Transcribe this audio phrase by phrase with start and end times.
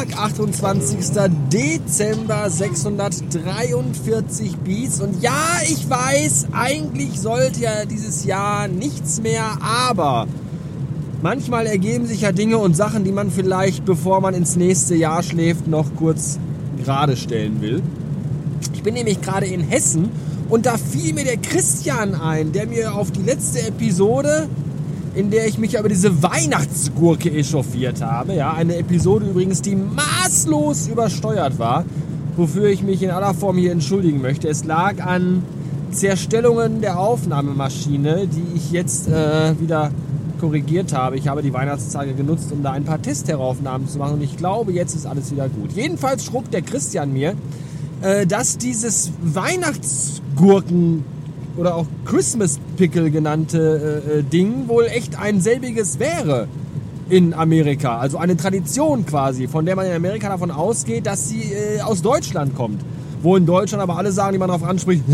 [0.00, 0.98] Montag, 28.
[1.52, 5.00] Dezember, 643 Beats.
[5.00, 10.26] Und ja, ich weiß, eigentlich sollte ja dieses Jahr nichts mehr, aber
[11.20, 15.22] manchmal ergeben sich ja Dinge und Sachen, die man vielleicht, bevor man ins nächste Jahr
[15.22, 16.38] schläft, noch kurz
[16.82, 17.82] gerade stellen will.
[18.72, 20.08] Ich bin nämlich gerade in Hessen
[20.48, 24.48] und da fiel mir der Christian ein, der mir auf die letzte Episode
[25.14, 28.34] in der ich mich über diese Weihnachtsgurke echauffiert habe.
[28.34, 31.84] Ja, eine Episode übrigens, die maßlos übersteuert war,
[32.36, 34.48] wofür ich mich in aller Form hier entschuldigen möchte.
[34.48, 35.42] Es lag an
[35.90, 39.90] Zerstellungen der Aufnahmemaschine, die ich jetzt äh, wieder
[40.40, 41.16] korrigiert habe.
[41.16, 44.72] Ich habe die Weihnachtstage genutzt, um da ein paar Testheraufnahmen zu machen und ich glaube,
[44.72, 45.72] jetzt ist alles wieder gut.
[45.72, 47.34] Jedenfalls schrug der Christian mir,
[48.00, 51.04] äh, dass dieses Weihnachtsgurken
[51.60, 56.48] oder auch Christmas Pickle genannte äh, äh, Ding wohl echt ein selbiges wäre
[57.10, 57.98] in Amerika.
[57.98, 62.00] Also eine Tradition quasi, von der man in Amerika davon ausgeht, dass sie äh, aus
[62.00, 62.80] Deutschland kommt.
[63.22, 65.04] Wo in Deutschland aber alle sagen, die man darauf anspricht,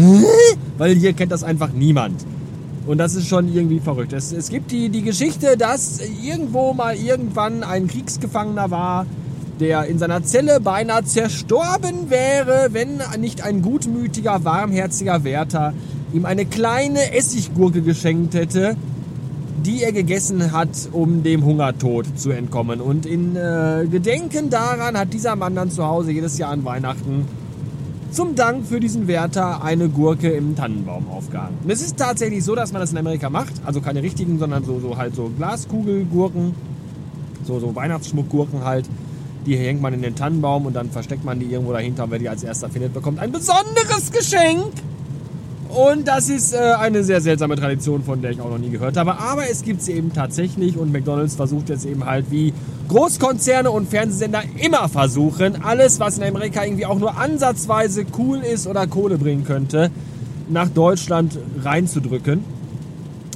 [0.79, 2.25] weil hier kennt das einfach niemand.
[2.87, 4.13] Und das ist schon irgendwie verrückt.
[4.13, 9.07] Es, es gibt die, die Geschichte, dass irgendwo mal irgendwann ein Kriegsgefangener war,
[9.59, 15.73] der in seiner Zelle beinahe zerstorben wäre, wenn nicht ein gutmütiger, warmherziger Wärter
[16.17, 18.77] ihm eine kleine Essiggurke geschenkt hätte,
[19.65, 22.81] die er gegessen hat, um dem Hungertod zu entkommen.
[22.81, 27.27] Und in äh, Gedenken daran hat dieser Mann dann zu Hause jedes Jahr an Weihnachten
[28.11, 31.59] zum Dank für diesen Wärter eine Gurke im Tannenbaum aufgehangen.
[31.65, 34.65] Und es ist tatsächlich so, dass man das in Amerika macht, also keine richtigen, sondern
[34.65, 36.55] so, so halt so Glaskugelgurken,
[37.45, 38.89] so, so Weihnachtsschmuckgurken halt.
[39.45, 42.19] Die hängt man in den Tannenbaum und dann versteckt man die irgendwo dahinter und wer
[42.19, 44.73] die als erster findet, bekommt ein besonderes Geschenk.
[45.77, 48.97] Und das ist äh, eine sehr seltsame Tradition, von der ich auch noch nie gehört
[48.97, 49.19] habe.
[49.19, 52.55] Aber es gibt sie eben tatsächlich und McDonald's versucht jetzt eben halt wie
[52.89, 58.67] Großkonzerne und Fernsehsender immer versuchen, alles, was in Amerika irgendwie auch nur ansatzweise cool ist
[58.67, 59.91] oder Kohle bringen könnte,
[60.49, 62.43] nach Deutschland reinzudrücken.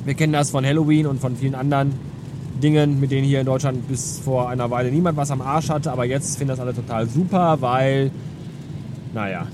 [0.07, 1.93] Wir kennen das von Halloween und von vielen anderen
[2.63, 5.93] Dingen, mit denen hier in Deutschland bis vor einer Weile niemand was am Arsch hatte.
[5.93, 8.11] Aber jetzt finden das alle total super, weil,
[9.13, 9.47] naja,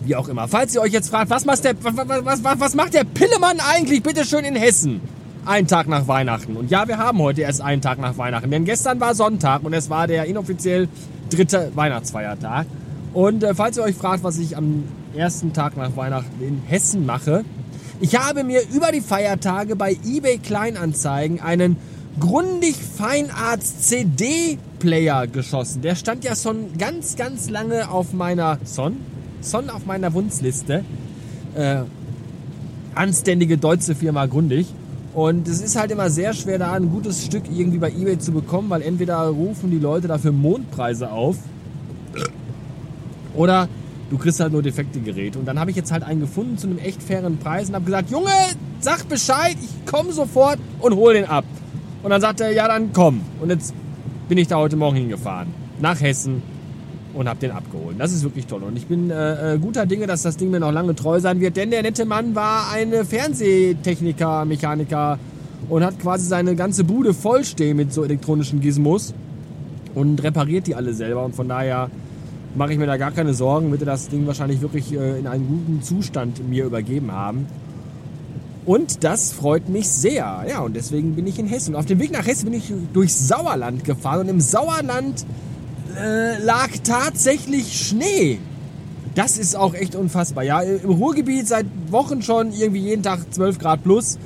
[0.00, 0.48] wie auch immer.
[0.48, 4.02] Falls ihr euch jetzt fragt, was macht der, was, was, was macht der Pillemann eigentlich
[4.02, 5.00] bitte schön in Hessen?
[5.44, 6.56] Einen Tag nach Weihnachten.
[6.56, 8.50] Und ja, wir haben heute erst einen Tag nach Weihnachten.
[8.50, 10.88] Denn gestern war Sonntag und es war der inoffiziell
[11.30, 12.66] dritte Weihnachtsfeiertag.
[13.14, 17.06] Und äh, falls ihr euch fragt, was ich am ersten Tag nach Weihnachten in Hessen
[17.06, 17.44] mache,
[18.00, 21.76] ich habe mir über die Feiertage bei eBay Kleinanzeigen einen
[22.20, 25.82] Grundig Feinarts CD-Player geschossen.
[25.82, 28.96] Der stand ja schon ganz, ganz lange auf meiner Son
[29.46, 30.84] Son auf meiner Wunschliste.
[31.54, 31.82] Äh,
[32.94, 34.66] anständige deutsche Firma Grundig.
[35.14, 38.32] Und es ist halt immer sehr schwer, da ein gutes Stück irgendwie bei eBay zu
[38.32, 41.36] bekommen, weil entweder rufen die Leute dafür Mondpreise auf
[43.34, 43.68] oder
[44.10, 45.38] du kriegst halt nur defekte Geräte.
[45.38, 47.84] Und dann habe ich jetzt halt einen gefunden zu einem echt fairen Preis und habe
[47.86, 48.30] gesagt, Junge,
[48.80, 51.44] sag Bescheid, ich komme sofort und hol den ab.
[52.02, 53.22] Und dann sagt er, ja, dann komm.
[53.40, 53.74] Und jetzt
[54.28, 55.48] bin ich da heute Morgen hingefahren.
[55.80, 56.42] Nach Hessen
[57.16, 57.96] und habe den abgeholt.
[57.98, 58.62] Das ist wirklich toll.
[58.62, 61.40] Und ich bin äh, äh, guter Dinge, dass das Ding mir noch lange treu sein
[61.40, 65.18] wird, denn der nette Mann war ein Fernsehtechniker, Mechaniker
[65.68, 69.14] und hat quasi seine ganze Bude vollstehen mit so elektronischen Gizmos
[69.94, 71.24] und repariert die alle selber.
[71.24, 71.90] Und von daher
[72.54, 75.26] mache ich mir da gar keine Sorgen, wird er das Ding wahrscheinlich wirklich äh, in
[75.26, 77.46] einem guten Zustand mir übergeben haben.
[78.66, 80.44] Und das freut mich sehr.
[80.48, 81.76] Ja, und deswegen bin ich in Hessen.
[81.76, 84.22] Auf dem Weg nach Hessen bin ich durchs Sauerland gefahren.
[84.22, 85.24] Und im Sauerland
[85.96, 88.38] äh, lag tatsächlich Schnee.
[89.14, 90.44] Das ist auch echt unfassbar.
[90.44, 94.18] Ja, im Ruhrgebiet seit Wochen schon irgendwie jeden Tag 12 Grad plus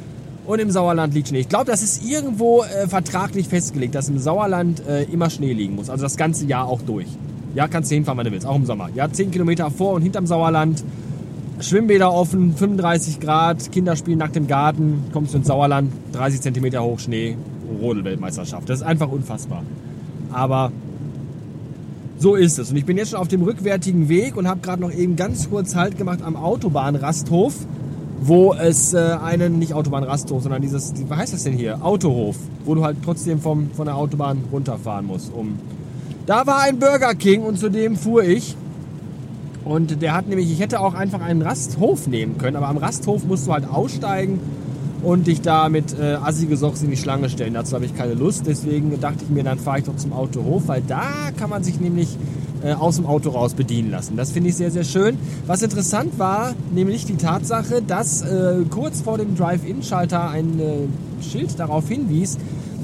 [0.46, 1.40] und im Sauerland liegt Schnee.
[1.40, 5.76] Ich glaube, das ist irgendwo äh, vertraglich festgelegt, dass im Sauerland äh, immer Schnee liegen
[5.76, 5.90] muss.
[5.90, 7.06] Also das ganze Jahr auch durch.
[7.54, 8.88] Ja, kannst du hinfahren, wann du willst, auch im Sommer.
[8.94, 10.82] Ja, 10 Kilometer vor und hinterm Sauerland.
[11.60, 16.82] Schwimmbäder offen, 35 Grad, Kinder spielen nackt im Garten, kommst du ins Sauerland, 30 Zentimeter
[16.82, 17.36] hoch Schnee,
[17.80, 18.68] Rodelweltmeisterschaft.
[18.68, 19.62] Das ist einfach unfassbar.
[20.32, 20.72] Aber
[22.20, 22.70] so ist es.
[22.70, 25.48] Und ich bin jetzt schon auf dem rückwärtigen Weg und habe gerade noch eben ganz
[25.48, 27.54] kurz Halt gemacht am Autobahnrasthof,
[28.20, 31.82] wo es äh, einen, nicht Autobahnrasthof, sondern dieses, wie heißt das denn hier?
[31.82, 32.36] Autohof,
[32.66, 35.32] wo du halt trotzdem vom, von der Autobahn runterfahren musst.
[35.32, 35.58] Um
[36.26, 38.54] da war ein Burger King und zu dem fuhr ich.
[39.64, 43.24] Und der hat nämlich, ich hätte auch einfach einen Rasthof nehmen können, aber am Rasthof
[43.24, 44.40] musst du halt aussteigen
[45.02, 47.54] und dich da mit äh, Assi-Gesocks in die Schlange stellen.
[47.54, 48.46] Dazu habe ich keine Lust.
[48.46, 51.04] Deswegen dachte ich mir, dann fahre ich doch zum Autohof, weil da
[51.36, 52.08] kann man sich nämlich
[52.62, 54.16] äh, aus dem Auto raus bedienen lassen.
[54.16, 55.18] Das finde ich sehr, sehr schön.
[55.46, 61.58] Was interessant war, nämlich die Tatsache, dass äh, kurz vor dem Drive-In-Schalter ein äh, Schild
[61.58, 62.38] darauf hinwies,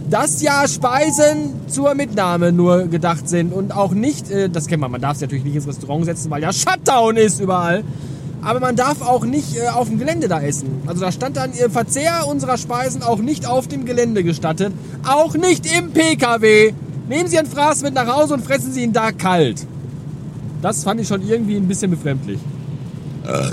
[0.09, 4.91] dass ja Speisen zur Mitnahme nur gedacht sind und auch nicht, äh, das kennt man,
[4.91, 7.85] man darf es natürlich nicht ins Restaurant setzen, weil ja Shutdown ist überall.
[8.47, 10.83] Aber man darf auch nicht äh, auf dem Gelände da essen.
[10.87, 14.73] Also da stand dann, ihr Verzehr unserer Speisen auch nicht auf dem Gelände gestattet.
[15.05, 16.73] Auch nicht im PKW.
[17.09, 19.67] Nehmen Sie ein Fraß mit nach Hause und fressen Sie ihn da kalt.
[20.63, 22.39] Das fand ich schon irgendwie ein bisschen befremdlich.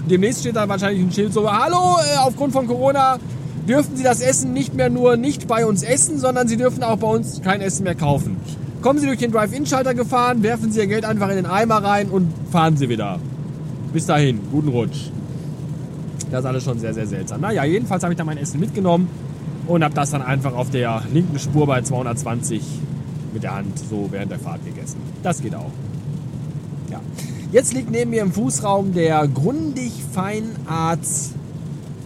[0.07, 3.17] Demnächst steht da wahrscheinlich ein Schild so, hallo, äh, aufgrund von Corona
[3.67, 6.97] dürfen Sie das Essen nicht mehr nur nicht bei uns essen, sondern Sie dürfen auch
[6.97, 8.37] bei uns kein Essen mehr kaufen.
[8.83, 12.09] Kommen Sie durch den Drive-In-Schalter gefahren, werfen Sie Ihr Geld einfach in den Eimer rein
[12.09, 13.19] und fahren Sie wieder.
[13.93, 15.11] Bis dahin, guten Rutsch.
[16.31, 17.41] Das ist alles schon sehr, sehr seltsam.
[17.41, 19.07] Naja, jedenfalls habe ich dann mein Essen mitgenommen
[19.67, 22.59] und habe das dann einfach auf der linken Spur bei 220
[23.33, 24.97] mit der Hand so während der Fahrt gegessen.
[25.21, 25.69] Das geht auch.
[26.89, 27.01] Ja.
[27.51, 31.33] Jetzt liegt neben mir im Fußraum der Grundig Feinarts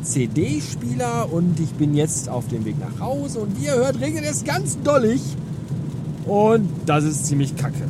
[0.03, 4.25] CD-Spieler und ich bin jetzt auf dem Weg nach Hause und wie ihr hört, regnet
[4.25, 5.21] es ganz dollig
[6.25, 7.85] und das ist ziemlich kacke.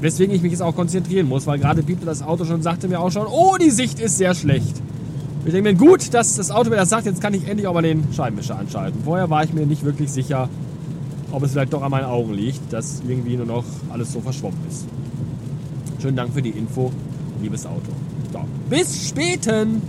[0.00, 3.00] Weswegen ich mich jetzt auch konzentrieren muss, weil gerade piepte das Auto schon, sagte mir
[3.00, 4.82] auch schon, oh, die Sicht ist sehr schlecht.
[5.46, 7.74] Ich denke mir, gut, dass das Auto mir das sagt, jetzt kann ich endlich auch
[7.74, 9.00] mal den Scheibenwischer anschalten.
[9.04, 10.48] Vorher war ich mir nicht wirklich sicher,
[11.30, 14.58] ob es vielleicht doch an meinen Augen liegt, dass irgendwie nur noch alles so verschwommen
[14.68, 14.86] ist.
[16.02, 16.92] Schönen Dank für die Info,
[17.40, 17.92] liebes Auto.
[18.32, 19.82] So, bis späten!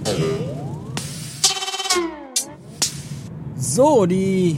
[3.57, 4.57] So, die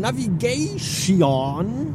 [0.00, 1.94] Navigation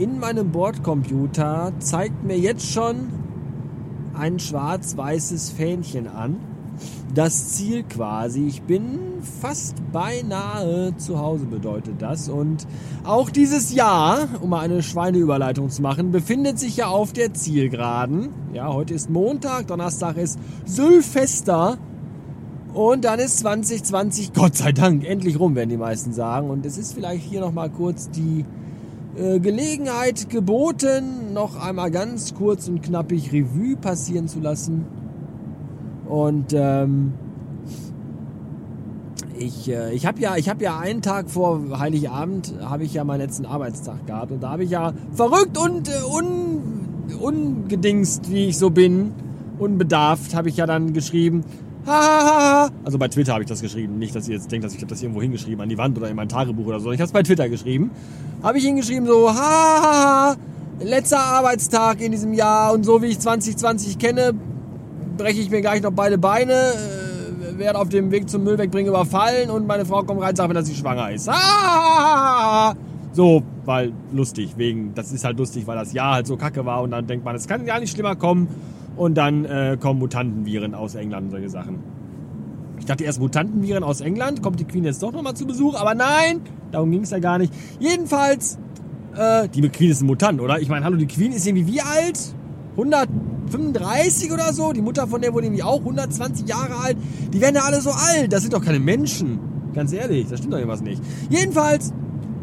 [0.00, 3.10] in meinem Bordcomputer zeigt mir jetzt schon
[4.14, 6.36] ein schwarz-weißes Fähnchen an.
[7.14, 8.46] Das Ziel quasi.
[8.46, 8.98] Ich bin
[9.42, 12.30] fast beinahe zu Hause, bedeutet das.
[12.30, 12.66] Und
[13.04, 18.30] auch dieses Jahr, um mal eine Schweineüberleitung zu machen, befindet sich ja auf der Zielgeraden.
[18.54, 21.76] Ja, heute ist Montag, Donnerstag ist Sylvester.
[22.72, 26.48] Und dann ist 2020, Gott sei Dank, endlich rum, werden die meisten sagen.
[26.48, 28.46] Und es ist vielleicht hier nochmal kurz die
[29.16, 34.86] Gelegenheit geboten, noch einmal ganz kurz und knappig Revue passieren zu lassen.
[36.06, 37.12] Und ähm,
[39.40, 43.04] ich, äh, ich habe ja, ich habe ja einen Tag vor Heiligabend habe ich ja
[43.04, 46.60] meinen letzten Arbeitstag gehabt und da habe ich ja verrückt und äh, un,
[47.20, 49.12] ungedingst, wie ich so bin,
[49.58, 51.44] unbedarft, habe ich ja dann geschrieben,
[52.84, 53.98] also bei Twitter habe ich das geschrieben.
[53.98, 56.16] Nicht, dass ihr jetzt denkt, dass ich das irgendwo hingeschrieben, an die Wand oder in
[56.16, 56.92] mein Tagebuch oder so.
[56.92, 57.90] Ich habe es bei Twitter geschrieben.
[58.42, 60.36] Habe ich hingeschrieben so, ha,
[60.80, 64.32] letzter Arbeitstag in diesem Jahr und so wie ich 2020 kenne,
[65.16, 68.88] breche ich mir gleich noch beide Beine, äh, werde auf dem Weg zum Müll wegbringen
[68.88, 71.28] überfallen und meine Frau kommt rein und sagt mir, dass sie schwanger ist.
[71.28, 72.74] Ha,
[73.12, 76.82] so, weil lustig, wegen, das ist halt lustig, weil das Jahr halt so kacke war
[76.82, 78.48] und dann denkt man, es kann ja nicht schlimmer kommen
[79.00, 81.78] und dann äh, kommen Mutantenviren aus England und solche Sachen.
[82.78, 85.94] Ich dachte erst Mutantenviren aus England, kommt die Queen jetzt doch nochmal zu Besuch, aber
[85.94, 87.50] nein, darum ging es ja gar nicht.
[87.78, 88.58] Jedenfalls,
[89.16, 90.60] äh, die Queen ist ein Mutant, oder?
[90.60, 92.20] Ich meine, hallo, die Queen ist irgendwie wie alt?
[92.72, 94.74] 135 oder so?
[94.74, 96.98] Die Mutter von der wurde irgendwie auch 120 Jahre alt.
[97.32, 99.38] Die werden ja alle so alt, das sind doch keine Menschen.
[99.72, 101.00] Ganz ehrlich, das stimmt doch irgendwas nicht.
[101.30, 101.94] Jedenfalls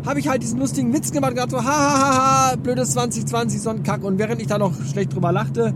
[0.07, 2.93] habe ich halt diesen lustigen Witz gemacht und gedacht so, ha, ha, ha, ha, blödes
[2.93, 4.03] 2020, so ein Kack.
[4.03, 5.75] Und während ich da noch schlecht drüber lachte,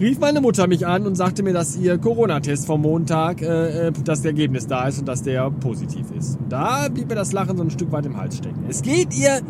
[0.00, 3.92] rief meine Mutter mich an und sagte mir, dass ihr Corona-Test vom Montag, äh, äh,
[4.04, 6.38] das Ergebnis da ist und dass der positiv ist.
[6.48, 8.64] Da blieb mir das Lachen so ein Stück weit im Hals stecken.
[8.68, 9.40] Es geht ihr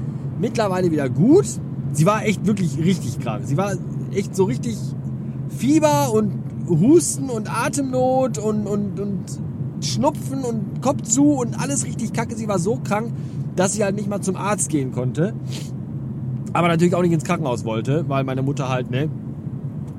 [0.41, 1.47] mittlerweile wieder gut.
[1.93, 3.43] Sie war echt wirklich richtig krank.
[3.47, 3.75] Sie war
[4.13, 4.77] echt so richtig
[5.49, 6.33] Fieber und
[6.69, 9.25] Husten und Atemnot und, und, und
[9.81, 12.35] Schnupfen und Kopf zu und alles richtig kacke.
[12.35, 13.13] Sie war so krank,
[13.57, 15.33] dass sie halt nicht mal zum Arzt gehen konnte.
[16.53, 19.09] Aber natürlich auch nicht ins Krankenhaus wollte, weil meine Mutter halt, ne,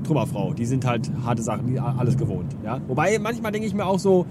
[0.03, 0.53] Trümmerfrau.
[0.53, 2.55] Die sind halt harte Sachen, die alles gewohnt.
[2.63, 2.79] Ja?
[2.87, 4.25] Wobei manchmal denke ich mir auch so,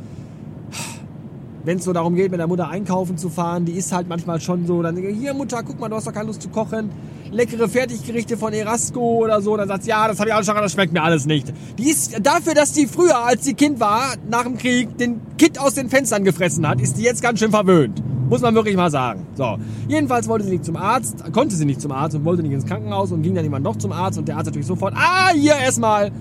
[1.64, 4.40] wenn es so darum geht, mit der Mutter einkaufen zu fahren, die ist halt manchmal
[4.40, 6.48] schon so, dann denke ich, hier Mutter, guck mal, du hast doch keine Lust zu
[6.48, 6.90] kochen.
[7.30, 9.56] Leckere Fertiggerichte von Erasco oder so.
[9.56, 11.52] Dann sagt sie, ja, das habe ich auch schon, das schmeckt mir alles nicht.
[11.78, 15.60] Die ist dafür, dass die früher, als sie Kind war, nach dem Krieg, den Kit
[15.60, 18.02] aus den Fenstern gefressen hat, ist die jetzt ganz schön verwöhnt.
[18.30, 19.26] Muss man wirklich mal sagen.
[19.34, 19.58] So.
[19.88, 22.64] Jedenfalls wollte sie nicht zum Arzt, konnte sie nicht zum Arzt und wollte nicht ins
[22.64, 25.56] Krankenhaus und ging dann jemand doch zum Arzt und der Arzt natürlich sofort, ah, hier
[25.56, 26.12] erstmal,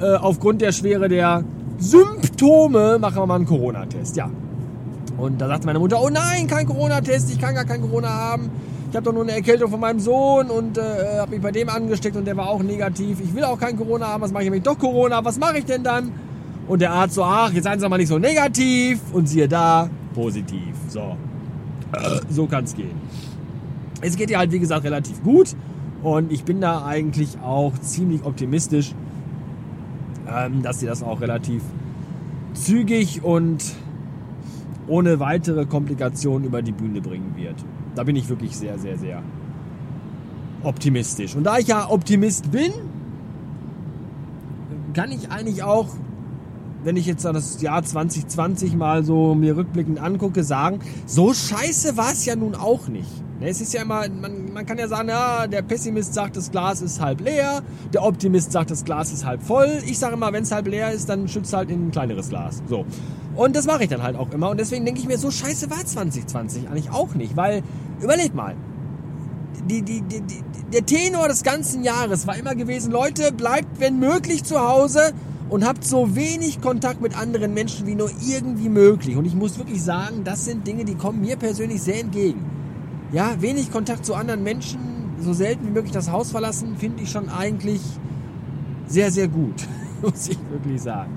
[0.00, 1.42] äh, aufgrund der Schwere der
[1.78, 4.16] Symptome machen wir mal einen Corona-Test.
[4.16, 4.30] Ja.
[5.18, 8.48] Und da sagte meine Mutter, oh nein, kein Corona-Test, ich kann gar kein Corona haben.
[8.88, 10.82] Ich habe doch nur eine Erkältung von meinem Sohn und äh,
[11.18, 13.18] habe mich bei dem angesteckt und der war auch negativ.
[13.20, 15.58] Ich will auch kein Corona haben, was mache ich, wenn ich doch Corona Was mache
[15.58, 16.12] ich denn dann?
[16.68, 19.00] Und der Arzt so, ach, jetzt seien Sie mal nicht so negativ.
[19.12, 20.74] Und siehe da, positiv.
[20.88, 21.16] So,
[22.28, 22.94] so kann es gehen.
[24.00, 25.54] Es geht ja halt, wie gesagt, relativ gut.
[26.02, 28.94] Und ich bin da eigentlich auch ziemlich optimistisch,
[30.26, 31.62] ähm, dass sie das auch relativ
[32.54, 33.74] zügig und
[34.86, 37.56] ohne weitere Komplikationen über die Bühne bringen wird.
[37.94, 39.22] Da bin ich wirklich sehr, sehr, sehr
[40.62, 41.36] optimistisch.
[41.36, 42.72] Und da ich ja Optimist bin,
[44.94, 45.88] kann ich eigentlich auch,
[46.84, 52.12] wenn ich jetzt das Jahr 2020 mal so mir rückblickend angucke, sagen, so scheiße war
[52.12, 53.10] es ja nun auch nicht.
[53.40, 56.50] Ne, es ist ja immer, man, man kann ja sagen, ja, der Pessimist sagt, das
[56.50, 59.82] Glas ist halb leer, der Optimist sagt, das Glas ist halb voll.
[59.86, 62.62] Ich sage immer, wenn es halb leer ist, dann schützt halt in ein kleineres Glas.
[62.68, 62.84] So.
[63.36, 64.50] Und das mache ich dann halt auch immer.
[64.50, 67.36] Und deswegen denke ich mir, so scheiße war 2020 eigentlich auch nicht.
[67.36, 67.62] Weil,
[68.02, 68.56] überleg mal,
[69.70, 70.22] die, die, die,
[70.72, 75.14] der Tenor des ganzen Jahres war immer gewesen, Leute, bleibt wenn möglich zu Hause
[75.50, 79.16] und habt so wenig Kontakt mit anderen Menschen wie nur irgendwie möglich.
[79.16, 82.40] Und ich muss wirklich sagen, das sind Dinge, die kommen mir persönlich sehr entgegen.
[83.12, 84.78] Ja, wenig Kontakt zu anderen Menschen,
[85.20, 87.80] so selten wie möglich das Haus verlassen, finde ich schon eigentlich
[88.86, 89.66] sehr, sehr gut,
[90.02, 91.10] muss ich wirklich sagen.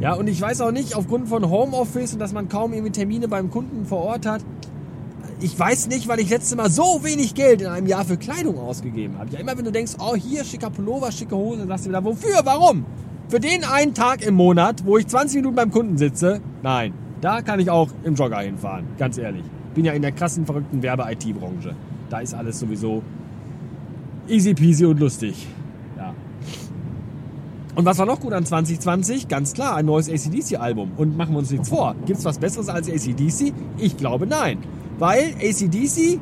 [0.00, 3.28] Ja, und ich weiß auch nicht, aufgrund von Homeoffice und dass man kaum irgendwie Termine
[3.28, 4.44] beim Kunden vor Ort hat,
[5.40, 8.58] ich weiß nicht, weil ich letztes Mal so wenig Geld in einem Jahr für Kleidung
[8.58, 9.30] ausgegeben habe.
[9.32, 12.40] Ja, immer wenn du denkst, oh, hier schicker Pullover, schicke Hose, sagst du wieder, wofür,
[12.44, 12.84] warum?
[13.28, 16.40] Für den einen Tag im Monat, wo ich 20 Minuten beim Kunden sitze?
[16.62, 19.42] Nein, da kann ich auch im Jogger hinfahren, ganz ehrlich.
[19.74, 21.74] Bin ja in der krassen, verrückten Werbe-IT-Branche.
[22.08, 23.02] Da ist alles sowieso
[24.28, 25.48] easy peasy und lustig.
[25.96, 26.14] Ja.
[27.74, 29.26] Und was war noch gut an 2020?
[29.26, 30.92] Ganz klar, ein neues ACDC-Album.
[30.96, 31.96] Und machen wir uns nichts vor.
[32.06, 33.52] Gibt es was Besseres als ACDC?
[33.76, 34.58] Ich glaube nein.
[35.00, 36.20] Weil ACDC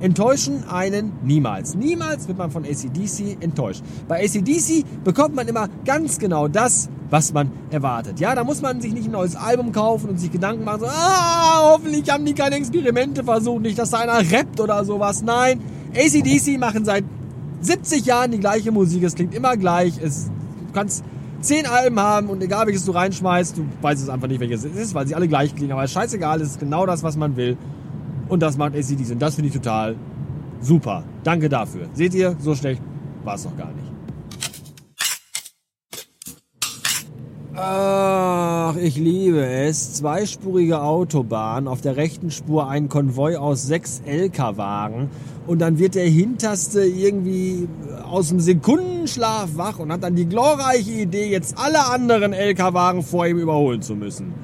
[0.00, 1.74] enttäuschen einen niemals.
[1.74, 3.82] Niemals wird man von ACDC enttäuscht.
[4.08, 8.20] Bei ACDC bekommt man immer ganz genau das, was man erwartet.
[8.20, 10.86] Ja, da muss man sich nicht ein neues Album kaufen und sich Gedanken machen, so,
[10.86, 15.22] ah, hoffentlich haben die keine Experimente versucht, nicht, dass da einer rappt oder sowas.
[15.22, 15.60] Nein,
[15.94, 17.04] ACDC machen seit
[17.60, 21.04] 70 Jahren die gleiche Musik, es klingt immer gleich, es, du kannst
[21.40, 24.76] zehn Alben haben und egal welches du reinschmeißt, du weißt es einfach nicht, welches es
[24.76, 27.56] ist, weil sie alle gleich klingen, aber scheißegal, es ist genau das, was man will.
[28.28, 29.12] Und das macht ACDC.
[29.12, 29.96] Und das finde ich total
[30.60, 31.04] super.
[31.24, 31.88] Danke dafür.
[31.94, 32.82] Seht ihr, so schlecht
[33.24, 33.86] war es doch gar nicht.
[37.58, 39.94] Ach, ich liebe es.
[39.94, 45.08] Zweispurige Autobahn, auf der rechten Spur ein Konvoi aus sechs LKW-Wagen
[45.46, 47.66] und dann wird der Hinterste irgendwie
[48.10, 53.26] aus dem Sekundenschlaf wach und hat dann die glorreiche Idee, jetzt alle anderen LKW-Wagen vor
[53.26, 54.34] ihm überholen zu müssen.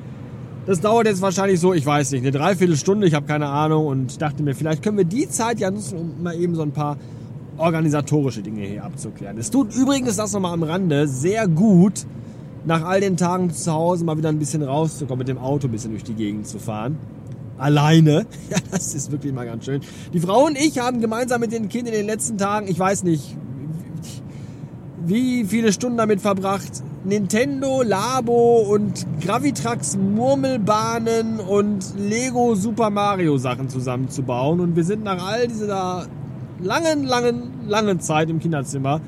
[0.64, 4.23] Das dauert jetzt wahrscheinlich so, ich weiß nicht, eine Dreiviertelstunde, ich habe keine Ahnung und
[4.23, 6.99] dachte mir, vielleicht können wir die Zeit ja nutzen, um mal eben so ein paar
[7.57, 9.38] organisatorische Dinge hier abzuklären.
[9.38, 12.07] Es tut übrigens, das nochmal am Rande, sehr gut,
[12.64, 15.73] nach all den Tagen zu Hause mal wieder ein bisschen rauszukommen, mit dem Auto ein
[15.73, 16.97] bisschen durch die Gegend zu fahren.
[17.59, 18.26] Alleine.
[18.50, 19.81] Ja, das ist wirklich mal ganz schön.
[20.12, 23.02] Die Frau und ich haben gemeinsam mit den Kindern in den letzten Tagen, ich weiß
[23.02, 23.37] nicht,
[25.06, 33.68] wie viele Stunden damit verbracht, Nintendo, Labo und Gravitrax Murmelbahnen und Lego Super Mario Sachen
[33.68, 34.61] zusammenzubauen.
[34.61, 36.06] Und wir sind nach all dieser
[36.61, 39.00] langen, langen, langen Zeit im Kinderzimmer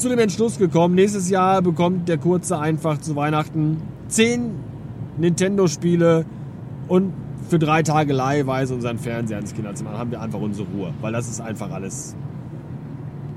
[0.00, 4.54] zu dem Entschluss gekommen, nächstes Jahr bekommt der Kurze einfach zu Weihnachten zehn
[5.18, 6.24] Nintendo-Spiele
[6.88, 7.12] und
[7.50, 9.90] für drei Tage leihweise unseren Fernseher ins Kinderzimmer.
[9.90, 12.16] Dann haben wir einfach unsere Ruhe, weil das ist einfach alles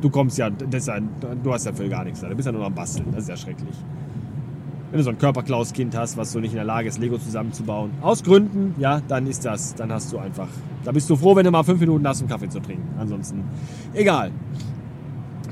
[0.03, 2.27] du kommst ja, das ja, du hast ja für gar nichts da.
[2.27, 3.07] Du bist ja nur am Basteln.
[3.11, 3.75] Das ist ja schrecklich.
[4.91, 7.91] Wenn du so ein Körperklaus-Kind hast, was so nicht in der Lage ist, Lego zusammenzubauen,
[8.01, 10.47] aus Gründen, ja, dann ist das, dann hast du einfach,
[10.83, 12.87] da bist du froh, wenn du mal fünf Minuten hast, um Kaffee zu trinken.
[12.99, 13.43] Ansonsten,
[13.93, 14.31] egal.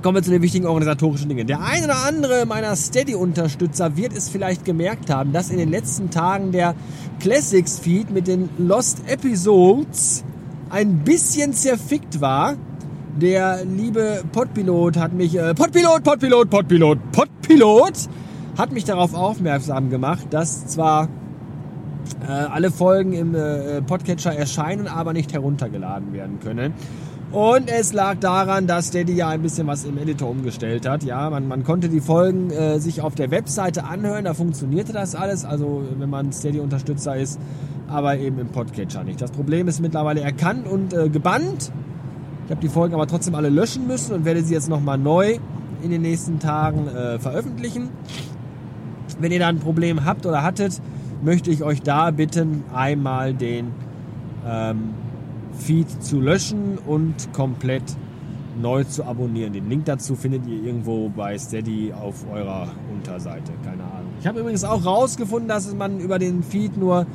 [0.04, 1.48] Kommen wir zu den wichtigen organisatorischen Dingen.
[1.48, 6.10] Der ein oder andere meiner Steady-Unterstützer wird es vielleicht gemerkt haben, dass in den letzten
[6.10, 6.76] Tagen der
[7.20, 10.24] Classics-Feed mit den Lost Episodes
[10.70, 12.56] ein bisschen zerfickt war.
[13.20, 17.94] Der liebe Podpilot hat mich, äh, Podpilot, Podpilot, Podpilot, Podpilot
[18.58, 21.10] hat mich darauf aufmerksam gemacht, dass zwar
[22.28, 26.74] äh, alle Folgen im äh, Podcatcher erscheinen, aber nicht heruntergeladen werden können.
[27.32, 31.04] Und es lag daran, dass Steady ja ein bisschen was im Editor umgestellt hat.
[31.04, 35.16] Ja, man, man konnte die Folgen äh, sich auf der Webseite anhören, da funktionierte das
[35.16, 37.40] alles, also wenn man Steady-Unterstützer ist,
[37.88, 39.22] aber eben im Podcatcher nicht.
[39.22, 41.72] Das Problem ist mittlerweile erkannt und äh, gebannt.
[42.46, 45.38] Ich habe die Folgen aber trotzdem alle löschen müssen und werde sie jetzt nochmal neu
[45.84, 47.90] in den nächsten Tagen äh, veröffentlichen.
[49.20, 50.82] Wenn ihr da ein Problem habt oder hattet,
[51.24, 53.72] möchte ich euch da bitten, einmal den
[54.46, 54.94] ähm,
[55.54, 57.84] Feed zu löschen und komplett
[58.60, 59.54] neu zu abonnieren.
[59.54, 63.52] Den Link dazu findet ihr irgendwo bei Steady auf eurer Unterseite.
[63.64, 64.12] Keine Ahnung.
[64.20, 67.06] Ich habe übrigens auch rausgefunden, dass man über den Feed nur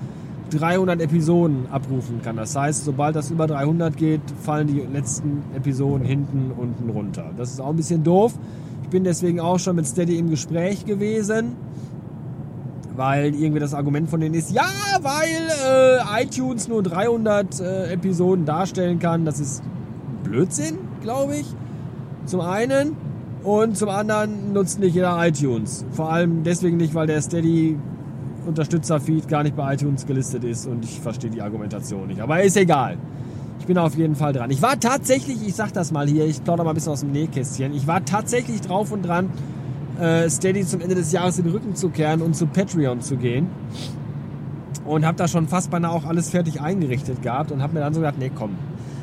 [0.51, 2.37] 300 Episoden abrufen kann.
[2.37, 7.31] Das heißt, sobald das über 300 geht, fallen die letzten Episoden hinten unten runter.
[7.37, 8.35] Das ist auch ein bisschen doof.
[8.83, 11.57] Ich bin deswegen auch schon mit Steady im Gespräch gewesen,
[12.95, 14.69] weil irgendwie das Argument von denen ist, ja,
[15.03, 19.25] weil äh, iTunes nur 300 äh, Episoden darstellen kann.
[19.25, 19.63] Das ist
[20.23, 21.47] Blödsinn, glaube ich.
[22.27, 22.97] Zum einen.
[23.43, 25.85] Und zum anderen nutzt nicht jeder iTunes.
[25.93, 27.79] Vor allem deswegen nicht, weil der Steady
[28.47, 32.21] Unterstützer-Feed gar nicht bei iTunes gelistet ist und ich verstehe die Argumentation nicht.
[32.21, 32.97] Aber ist egal.
[33.59, 34.51] Ich bin auf jeden Fall dran.
[34.51, 37.13] Ich war tatsächlich, ich sag das mal hier, ich plaudere mal ein bisschen aus dem
[37.13, 37.75] Nähkästchen.
[37.75, 39.31] Ich war tatsächlich drauf und dran,
[40.01, 43.49] äh, Steady zum Ende des Jahres den Rücken zu kehren und zu Patreon zu gehen.
[44.85, 47.93] Und habe da schon fast beinahe auch alles fertig eingerichtet gehabt und habe mir dann
[47.93, 48.51] so gedacht, nee, komm.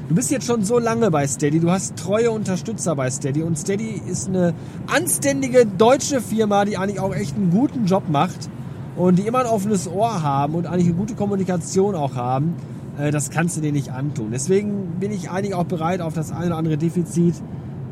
[0.08, 3.58] Du bist jetzt schon so lange bei Steady, du hast treue Unterstützer bei Steady und
[3.58, 4.54] Steady ist eine
[4.88, 8.50] anständige deutsche Firma, die eigentlich auch echt einen guten Job macht
[8.96, 12.56] und die immer ein offenes Ohr haben und eigentlich eine gute Kommunikation auch haben.
[12.98, 14.30] Äh, das kannst du dir nicht antun.
[14.32, 17.36] Deswegen bin ich eigentlich auch bereit, auf das eine oder andere Defizit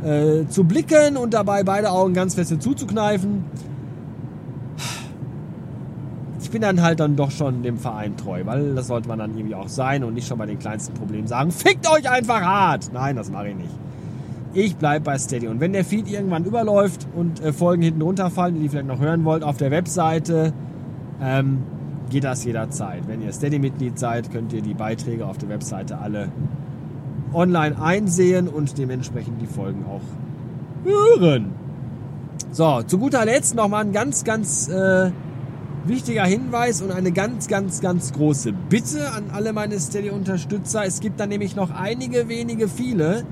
[0.04, 3.46] äh, zu blicken und dabei beide Augen ganz fest zuzukneifen.
[6.42, 9.38] Ich bin dann halt dann doch schon dem Verein treu, weil das sollte man dann
[9.38, 12.90] irgendwie auch sein und nicht schon bei den kleinsten Problemen sagen, fickt euch einfach hart.
[12.92, 13.70] Nein, das mache ich nicht.
[14.54, 15.48] Ich bleibe bei Steady.
[15.48, 19.00] Und wenn der Feed irgendwann überläuft und äh, Folgen hinten runterfallen, die ihr vielleicht noch
[19.00, 20.52] hören wollt, auf der Webseite
[21.22, 21.60] ähm,
[22.10, 23.08] geht das jederzeit.
[23.08, 26.30] Wenn ihr Steady-Mitglied seid, könnt ihr die Beiträge auf der Webseite alle
[27.34, 30.02] online einsehen und dementsprechend die Folgen auch
[30.84, 31.52] hören.
[32.52, 35.12] So, zu guter Letzt nochmal ein ganz, ganz äh,
[35.86, 40.86] wichtiger Hinweis und eine ganz, ganz, ganz große Bitte an alle meine Steady-Unterstützer.
[40.86, 43.24] Es gibt da nämlich noch einige wenige viele,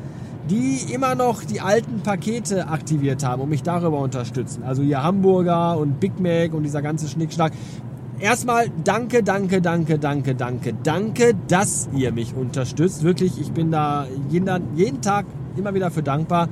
[0.50, 4.64] die immer noch die alten Pakete aktiviert haben und mich darüber unterstützen.
[4.64, 7.54] Also hier Hamburger und Big Mac und dieser ganze Schnickschnack
[8.20, 13.04] erstmal danke, danke, danke, danke, danke, danke, dass ihr mich unterstützt.
[13.04, 15.26] Wirklich, ich bin da jeden, jeden Tag
[15.56, 16.50] immer wieder für dankbar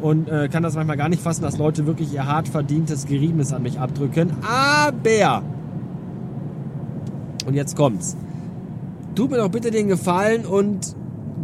[0.00, 3.52] und äh, kann das manchmal gar nicht fassen, dass Leute wirklich ihr hart verdientes Geriebenes
[3.52, 4.32] an mich abdrücken.
[4.42, 5.42] Aber,
[7.46, 8.16] und jetzt kommt's,
[9.14, 10.94] tut mir doch bitte den Gefallen und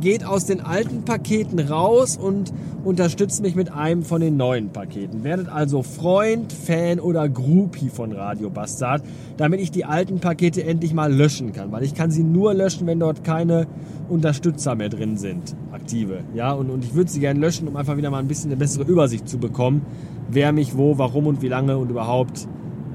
[0.00, 2.52] geht aus den alten Paketen raus und
[2.84, 5.24] unterstützt mich mit einem von den neuen Paketen.
[5.24, 9.02] Werdet also Freund, Fan oder Groupie von Radio Bastard,
[9.36, 12.86] damit ich die alten Pakete endlich mal löschen kann, weil ich kann sie nur löschen,
[12.86, 13.66] wenn dort keine
[14.08, 16.20] Unterstützer mehr drin sind, aktive.
[16.34, 18.58] Ja, und, und ich würde sie gerne löschen, um einfach wieder mal ein bisschen eine
[18.58, 19.82] bessere Übersicht zu bekommen,
[20.28, 22.46] wer mich wo, warum und wie lange und überhaupt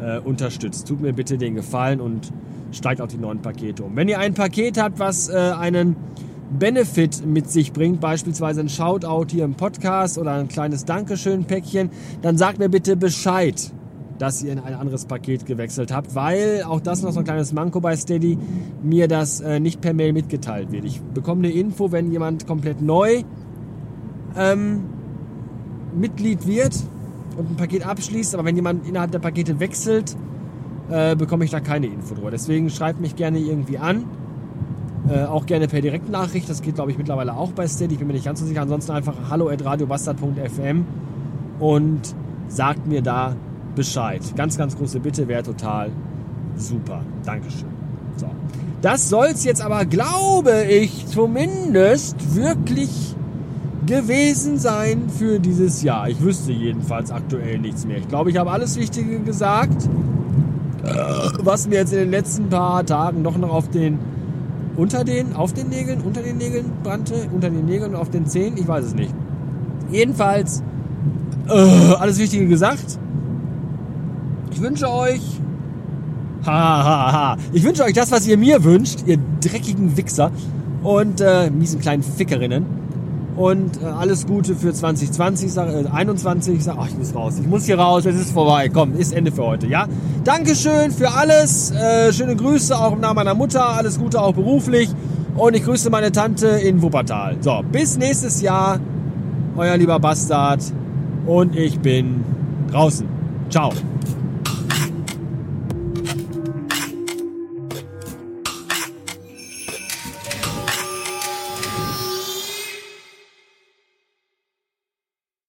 [0.02, 0.88] äh, unterstützt.
[0.88, 2.32] Tut mir bitte den Gefallen und
[2.72, 3.96] steigt auf die neuen Pakete um.
[3.96, 5.96] Wenn ihr ein Paket habt, was äh, einen
[6.58, 11.90] Benefit mit sich bringt, beispielsweise ein Shoutout hier im Podcast oder ein kleines Dankeschön-Päckchen,
[12.22, 13.72] dann sagt mir bitte Bescheid,
[14.18, 17.54] dass ihr in ein anderes Paket gewechselt habt, weil auch das noch so ein kleines
[17.54, 18.38] Manko bei Steady,
[18.84, 20.86] mir das äh, nicht per Mail mitgeteilt wird.
[20.86, 23.24] Ich bekomme eine Info, wenn jemand komplett neu
[24.36, 24.84] ähm,
[25.96, 26.76] Mitglied wird
[27.38, 30.18] und ein Paket abschließt, aber wenn jemand innerhalb der Pakete wechselt,
[30.90, 32.32] äh, bekomme ich da keine Info drüber.
[32.32, 34.06] Deswegen schreibt mich gerne irgendwie an
[35.10, 36.50] äh, auch gerne per Direktnachricht.
[36.50, 37.94] Das geht, glaube ich, mittlerweile auch bei Steady.
[37.94, 38.62] Ich bin mir nicht ganz so sicher.
[38.62, 40.86] Ansonsten einfach hallo at radiobastard.fm
[41.60, 42.16] und
[42.48, 43.36] sagt mir da
[43.76, 44.22] Bescheid.
[44.36, 45.90] Ganz, ganz große Bitte, wäre total
[46.56, 47.02] super.
[47.26, 47.70] Dankeschön.
[48.18, 48.28] So.
[48.82, 53.16] Das soll es jetzt aber, glaube ich, zumindest wirklich
[53.86, 56.10] gewesen sein für dieses Jahr.
[56.10, 57.98] Ich wüsste jedenfalls aktuell nichts mehr.
[57.98, 59.90] Ich glaube, ich habe alles Wichtige gesagt,
[61.42, 64.00] was mir jetzt in den letzten paar Tagen doch noch auf den
[64.80, 68.56] unter den, auf den Nägeln, unter den Nägeln brannte, unter den Nägeln auf den Zehen,
[68.58, 69.14] ich weiß es nicht.
[69.92, 70.64] Jedenfalls,
[71.50, 72.98] äh, alles Wichtige gesagt.
[74.52, 75.22] Ich wünsche euch,
[76.46, 80.32] ha, ha, ha, ich wünsche euch das, was ihr mir wünscht, ihr dreckigen Wichser
[80.82, 82.66] und äh, miesen kleinen Fickerinnen
[83.40, 86.62] und äh, alles Gute für 2020, sag, äh, 21.
[86.62, 87.36] Sag, ach, ich muss raus.
[87.40, 88.06] Ich muss hier raus.
[88.06, 88.68] Es ist vorbei.
[88.68, 89.66] Komm, ist Ende für heute.
[89.66, 89.88] Ja.
[90.26, 91.72] Dankeschön für alles.
[91.72, 93.66] Äh, schöne Grüße auch im Namen meiner Mutter.
[93.66, 94.90] Alles Gute auch beruflich.
[95.38, 97.38] Und ich grüße meine Tante in Wuppertal.
[97.40, 98.82] So, bis nächstes Jahr.
[99.56, 100.62] Euer lieber Bastard.
[101.26, 102.26] Und ich bin
[102.70, 103.08] draußen.
[103.50, 103.72] Ciao.